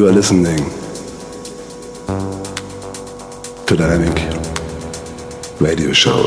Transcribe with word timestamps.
You 0.00 0.08
are 0.08 0.12
listening 0.12 0.56
to 3.66 3.76
Dynamic 3.76 4.16
Radio 5.60 5.92
Show. 5.92 6.24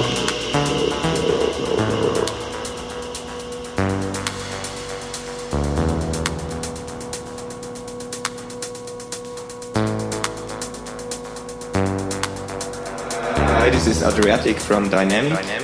Hi, 13.57 13.71
this 13.71 13.87
is 13.87 14.03
Adriatic 14.03 14.59
from 14.59 14.89
Dynamic. 14.89 15.62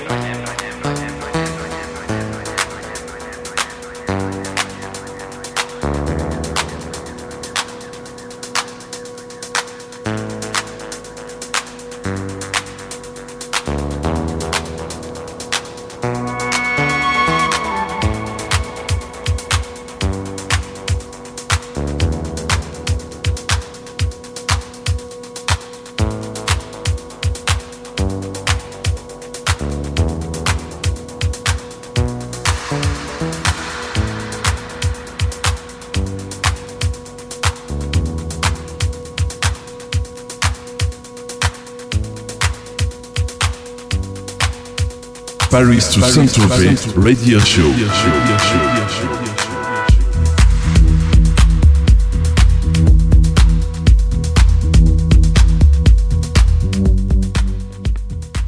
To 45.80 46.02
Saint-Tropez. 46.02 46.76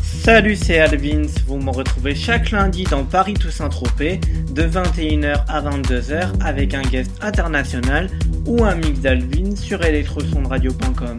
Salut, 0.02 0.56
c'est 0.56 0.78
Alvins. 0.78 1.26
Vous 1.46 1.56
me 1.56 1.70
retrouvez 1.70 2.14
chaque 2.14 2.50
lundi 2.50 2.84
dans 2.84 3.04
Paris 3.04 3.34
Toussaint 3.34 3.70
Tropez 3.70 4.20
de 4.50 4.64
21h 4.64 5.44
à 5.48 5.62
22h 5.62 6.32
avec 6.44 6.74
un 6.74 6.82
guest 6.82 7.12
international 7.22 8.10
ou 8.46 8.62
un 8.62 8.74
mix 8.74 9.00
d'Alvin 9.00 9.56
sur 9.56 9.82
electrosondradio.com. 9.82 11.18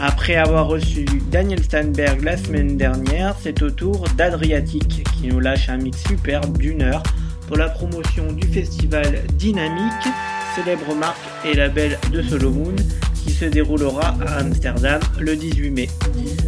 Après 0.00 0.36
avoir 0.36 0.68
reçu 0.68 1.04
Daniel 1.30 1.62
Stanberg 1.62 2.22
la 2.22 2.36
semaine 2.36 2.76
dernière, 2.76 3.34
c'est 3.42 3.62
au 3.62 3.70
tour 3.70 4.04
d'Adriatic 4.16 5.04
qui 5.12 5.26
nous 5.26 5.40
lâche 5.40 5.68
un 5.68 5.76
mix 5.76 6.04
superbe 6.06 6.56
d'une 6.56 6.82
heure 6.82 7.02
pour 7.48 7.56
la 7.56 7.68
promotion 7.68 8.30
du 8.32 8.46
festival 8.46 9.24
Dynamique, 9.34 10.08
célèbre 10.54 10.94
marque 10.94 11.18
et 11.44 11.54
label 11.54 11.98
de 12.12 12.22
Solomon 12.22 12.76
qui 13.24 13.32
se 13.32 13.46
déroulera 13.46 14.16
à 14.24 14.38
Amsterdam 14.38 15.00
le 15.18 15.34
18 15.34 15.70
mai. 15.70 15.88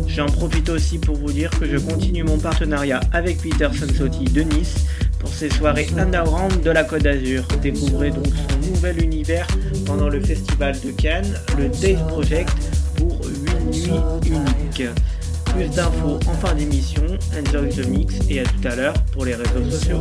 J'en 0.06 0.26
profite 0.26 0.68
aussi 0.68 0.98
pour 0.98 1.16
vous 1.16 1.32
dire 1.32 1.50
que 1.50 1.66
je 1.66 1.76
continue 1.76 2.22
mon 2.22 2.38
partenariat 2.38 3.00
avec 3.12 3.42
Peter 3.42 3.68
Sansotti 3.72 4.24
de 4.24 4.42
Nice 4.42 4.86
pour 5.18 5.30
ces 5.30 5.50
soirées 5.50 5.88
underground 5.98 6.62
de 6.62 6.70
la 6.70 6.84
Côte 6.84 7.02
d'Azur. 7.02 7.42
Découvrez 7.60 8.10
donc 8.10 8.26
son 8.26 8.70
nouvel 8.70 9.02
univers 9.02 9.46
pendant 9.86 10.08
le 10.08 10.20
festival 10.20 10.74
de 10.84 10.92
Cannes, 10.92 11.34
le 11.58 11.68
Days 11.68 11.98
Project, 12.08 12.56
pour 13.70 14.20
8 14.22 14.30
nuits 14.30 14.36
uniques. 14.36 14.88
Plus 15.46 15.68
d'infos 15.68 16.18
en 16.28 16.34
fin 16.34 16.54
d'émission, 16.54 17.02
enjoy 17.32 17.68
the 17.70 17.86
mix 17.88 18.14
et 18.28 18.40
à 18.40 18.44
tout 18.44 18.68
à 18.68 18.76
l'heure 18.76 18.94
pour 19.12 19.24
les 19.24 19.34
réseaux 19.34 19.70
sociaux. 19.70 20.00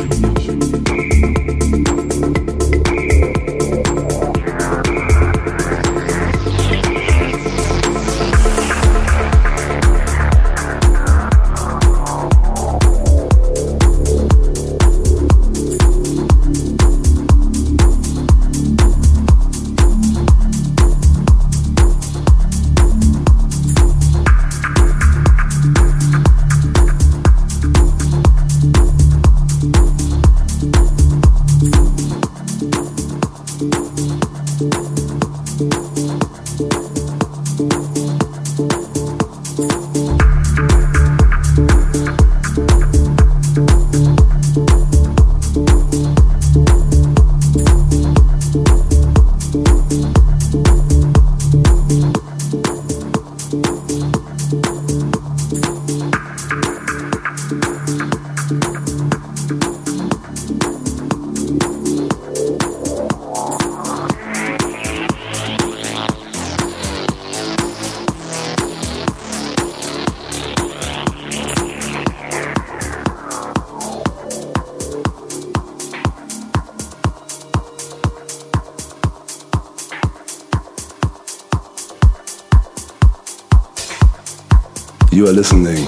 listening 85.33 85.85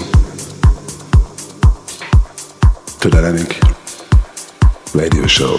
to 3.00 3.10
Dynamic 3.10 3.60
Radio 4.94 5.26
Show. 5.26 5.58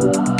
Thank. 0.00 0.37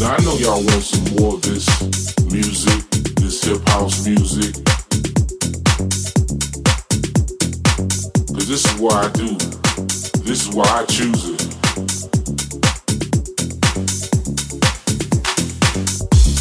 Now 0.00 0.14
I 0.14 0.20
know 0.22 0.36
y'all 0.36 0.62
want 0.62 0.82
some 0.84 1.16
more 1.16 1.34
of 1.34 1.42
this 1.42 1.66
music, 2.30 2.88
this 3.16 3.42
hip 3.42 3.68
house 3.68 4.06
music. 4.06 4.54
Cause 8.32 8.46
this 8.46 8.64
is 8.64 8.80
why 8.80 8.94
I 8.94 9.08
do. 9.14 9.34
This 10.22 10.46
is 10.46 10.54
why 10.54 10.66
I 10.66 10.84
choose 10.86 11.30
it. 11.30 11.38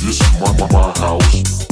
This 0.05 0.21
is 0.21 0.39
my, 0.39 0.55
my, 0.59 0.71
my 0.71 0.91
house. 0.99 1.66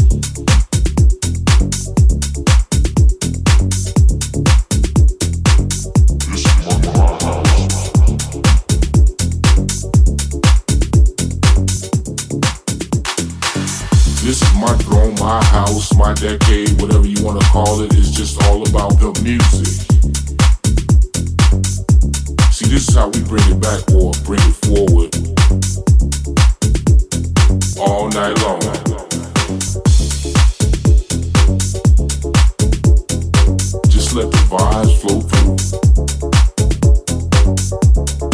my 15.26 15.43
house, 15.45 15.91
my 15.95 16.13
decade, 16.13 16.80
whatever 16.80 17.07
you 17.07 17.17
wanna 17.26 17.43
call 17.45 17.82
it, 17.82 17.91
is 17.95 18.11
just 18.11 18.39
all 18.43 18.61
about 18.69 18.91
the 18.99 19.09
music. 19.23 19.65
See, 22.53 22.67
this 22.67 22.88
is 22.88 22.93
how 22.93 23.07
we 23.09 23.23
bring 23.23 23.43
it 23.49 23.59
back 23.59 23.82
or 23.91 24.13
bring 24.23 24.39
it 24.45 24.55
forward 24.67 25.15
all 27.82 28.07
night 28.09 28.38
long. 28.43 28.61
Just 33.89 34.13
let 34.13 34.30
the 34.30 34.43
vibes 34.47 34.95
flow 35.01 35.21
through 35.21 35.55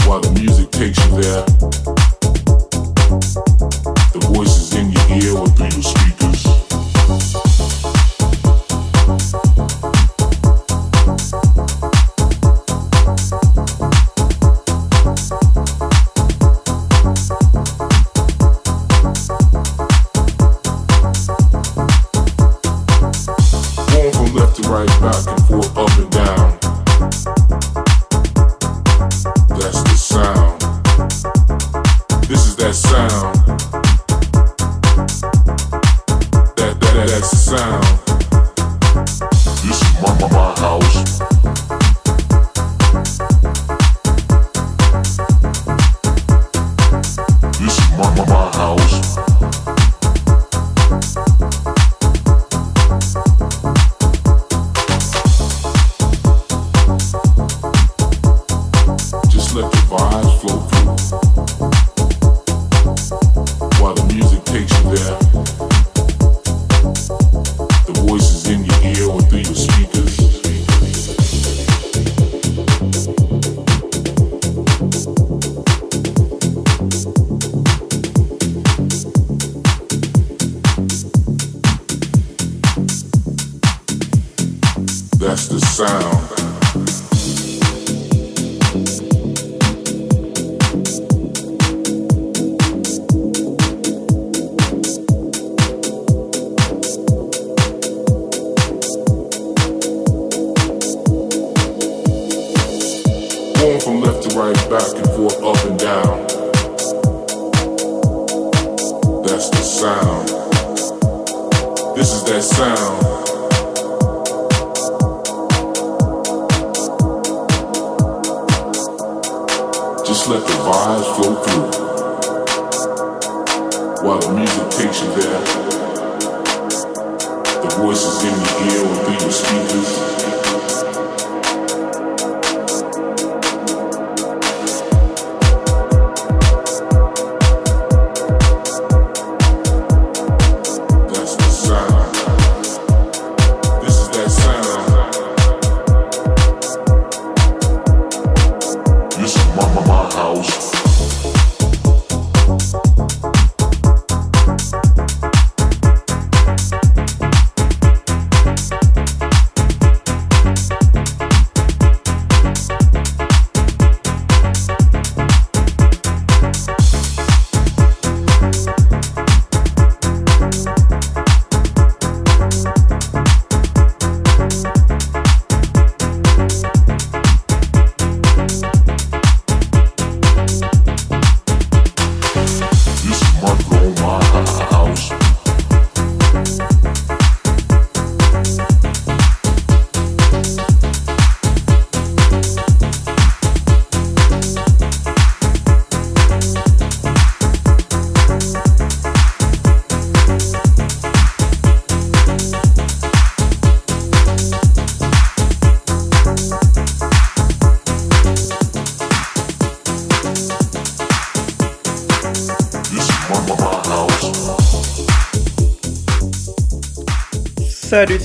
while 0.10 0.20
the 0.20 0.32
music 0.38 0.70
takes 0.72 1.00
you 1.06 1.22
there. 1.22 1.46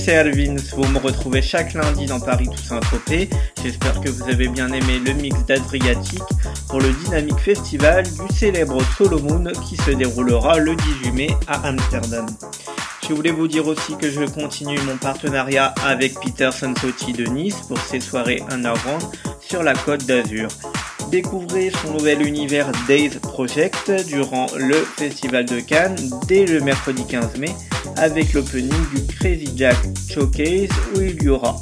c'est 0.07 0.15
Alvins. 0.15 0.55
Vous 0.77 0.87
me 0.87 0.99
retrouvez 0.99 1.41
chaque 1.41 1.73
lundi 1.73 2.05
dans 2.05 2.21
Paris 2.21 2.47
Toussaint 2.47 2.79
Tropez. 2.79 3.29
J'espère 3.61 3.99
que 3.99 4.09
vous 4.09 4.23
avez 4.29 4.47
bien 4.47 4.71
aimé 4.71 4.99
le 5.05 5.11
mix 5.11 5.35
d'Adriatique 5.45 6.23
pour 6.69 6.79
le 6.79 6.93
Dynamic 7.03 7.37
Festival 7.39 8.05
du 8.05 8.33
célèbre 8.33 8.77
Solomon 8.97 9.51
qui 9.67 9.75
se 9.75 9.91
déroulera 9.91 10.59
le 10.59 10.77
18 10.77 11.11
mai 11.11 11.27
à 11.47 11.67
Amsterdam. 11.67 12.25
Je 13.05 13.13
voulais 13.13 13.31
vous 13.31 13.49
dire 13.49 13.67
aussi 13.67 13.97
que 13.97 14.09
je 14.09 14.23
continue 14.23 14.79
mon 14.87 14.95
partenariat 14.95 15.73
avec 15.85 16.17
Peter 16.21 16.51
Sansotti 16.53 17.11
de 17.11 17.25
Nice 17.25 17.57
pour 17.67 17.79
ses 17.79 17.99
soirées 17.99 18.41
underground 18.49 19.03
sur 19.41 19.61
la 19.61 19.73
côte 19.73 20.05
d'Azur. 20.05 20.47
Découvrez 21.11 21.71
son 21.81 21.93
nouvel 21.93 22.21
univers 22.21 22.69
Days 22.87 23.11
Project 23.21 23.91
durant 24.07 24.47
le 24.57 24.75
Festival 24.75 25.45
de 25.45 25.61
Cannes 25.61 25.95
dès 26.27 26.45
le 26.45 26.59
mercredi 26.59 27.05
15 27.05 27.37
mai 27.37 27.55
avec 27.95 28.33
l'opening 28.33 28.73
du 28.93 29.05
Crazy 29.15 29.53
Jack 29.55 29.77
Showcase 30.09 30.69
où 30.95 31.01
il 31.01 31.23
y 31.23 31.29
aura 31.29 31.55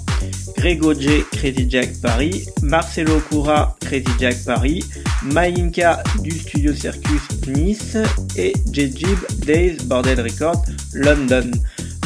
Grégo 0.58 0.93
J 0.93 1.24
Crazy 1.32 1.68
Jack 1.70 2.02
Paris, 2.02 2.48
Marcelo 2.64 3.20
Cura 3.30 3.76
Crazy 3.82 4.06
Jack 4.20 4.43
Paris, 4.46 4.84
Mainka 5.24 6.02
du 6.24 6.32
studio 6.32 6.74
Circus 6.74 7.22
Nice 7.48 7.98
et 8.36 8.54
Jejib 8.72 9.20
Days 9.46 9.78
Bordel 9.86 10.22
Records 10.22 10.64
London. 10.93 11.52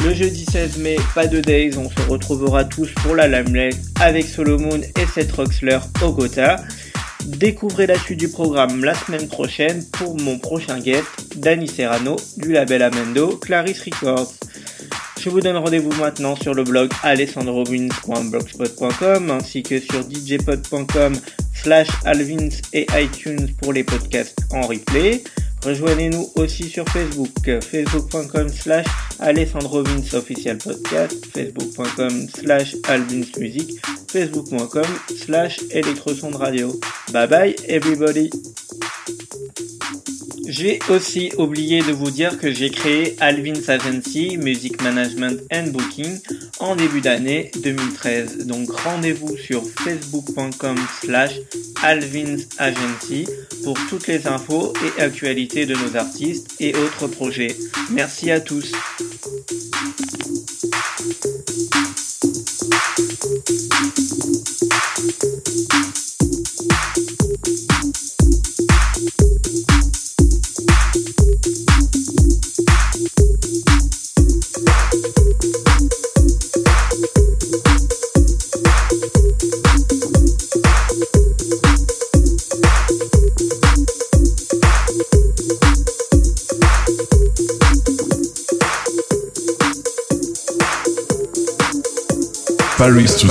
Le 0.04 0.14
jeudi 0.14 0.46
16 0.50 0.78
mai, 0.78 0.96
pas 1.14 1.26
de 1.26 1.40
Days, 1.40 1.76
on 1.76 1.88
se 1.90 2.08
retrouvera 2.08 2.64
tous 2.64 2.90
pour 3.02 3.14
la 3.14 3.28
Limelight 3.28 3.78
avec 4.00 4.26
Solomon 4.26 4.80
et 4.80 5.06
Seth 5.14 5.32
Roxler 5.32 5.78
au 6.02 6.12
Gotha. 6.12 6.56
Découvrez 7.26 7.86
la 7.86 7.98
suite 7.98 8.18
du 8.18 8.28
programme 8.28 8.84
la 8.84 8.94
semaine 8.94 9.28
prochaine 9.28 9.84
pour 9.92 10.18
mon 10.18 10.38
prochain 10.38 10.80
guest, 10.80 11.06
Danny 11.36 11.68
Serrano 11.68 12.16
du 12.36 12.52
label 12.52 12.82
Amendo 12.82 13.36
Clarice 13.36 13.82
Records. 13.82 14.32
Je 15.20 15.28
vous 15.28 15.40
donne 15.40 15.58
rendez-vous 15.58 15.92
maintenant 16.00 16.34
sur 16.34 16.54
le 16.54 16.64
blog 16.64 16.90
alessandrovins.blogspot.com 17.02 19.30
ainsi 19.30 19.62
que 19.62 19.78
sur 19.78 20.02
djpod.com 20.08 21.12
slash 21.54 21.88
alvins 22.06 22.48
et 22.72 22.86
iTunes 22.94 23.48
pour 23.60 23.74
les 23.74 23.84
podcasts 23.84 24.38
en 24.52 24.62
replay. 24.62 25.22
Rejoignez-nous 25.64 26.30
aussi 26.36 26.68
sur 26.68 26.88
Facebook, 26.88 27.28
facebook.com 27.60 28.48
slash 28.48 28.86
alessandrovins 29.18 30.14
official 30.14 30.56
podcast, 30.56 31.26
facebook.com 31.26 32.28
slash 32.28 32.76
alvinsmusic, 32.88 33.78
facebook.com 34.08 34.86
slash 35.14 35.58
de 35.58 36.36
radio. 36.36 36.72
Bye 37.12 37.26
bye 37.28 37.56
everybody! 37.68 38.30
J'ai 40.50 40.80
aussi 40.88 41.30
oublié 41.38 41.80
de 41.80 41.92
vous 41.92 42.10
dire 42.10 42.36
que 42.36 42.50
j'ai 42.52 42.70
créé 42.70 43.16
Alvin's 43.20 43.68
Agency 43.68 44.36
Music 44.36 44.82
Management 44.82 45.40
and 45.52 45.68
Booking 45.68 46.18
en 46.58 46.74
début 46.74 47.00
d'année 47.00 47.52
2013. 47.62 48.46
Donc 48.46 48.68
rendez-vous 48.80 49.36
sur 49.36 49.62
facebook.com 49.64 50.76
slash 51.02 51.34
Alvin's 51.82 52.48
Agency 52.58 53.26
pour 53.62 53.78
toutes 53.88 54.08
les 54.08 54.26
infos 54.26 54.72
et 54.84 55.00
actualités 55.00 55.49
de 55.54 55.74
nos 55.74 55.96
artistes 55.96 56.54
et 56.60 56.74
autres 56.76 57.08
projets. 57.08 57.56
Merci 57.90 58.30
à 58.30 58.40
tous. 58.40 58.72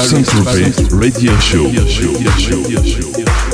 Saint-Tropez 0.01 0.87
Radio 0.91 1.37
Show. 1.39 1.63
To 1.63 2.69
you 2.69 3.48